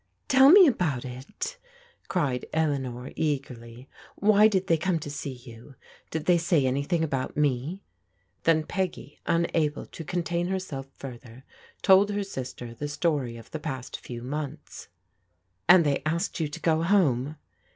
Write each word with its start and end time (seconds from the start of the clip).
"Tell 0.27 0.49
me 0.49 0.65
about 0.65 1.05
it!" 1.05 1.59
cried 2.07 2.47
Eleanor 2.53 3.11
eagerly. 3.15 3.87
"Why 4.15 4.47
did 4.47 4.65
they 4.65 4.75
come 4.75 4.97
to 4.97 5.11
see 5.11 5.33
you? 5.33 5.75
Did 6.09 6.25
they 6.25 6.39
say 6.39 6.65
anything 6.65 7.03
about 7.03 7.37
me?" 7.37 7.83
Then 8.41 8.63
Peggy, 8.63 9.19
unable 9.27 9.85
to 9.85 10.03
contain 10.03 10.47
herself 10.47 10.87
further, 10.95 11.43
told 11.83 12.09
sister 12.25 12.73
the 12.73 12.87
story 12.87 13.37
oi 13.37 13.43
the 13.51 13.59
pa^sx. 13.59 13.97
i«w 13.99 14.21
tooojOcl^* 14.21 14.23
ELEANOR 14.23 14.47
VISITS 14.47 14.87
PEGGY 14.87 14.89
307 14.89 14.89
And 15.69 15.85
they 15.85 16.01
asked 16.03 16.39
you 16.39 16.47
to 16.47 16.59
go 16.59 16.81
home? 16.81 17.35